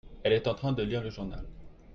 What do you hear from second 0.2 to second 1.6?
elle est en train de lire le journal.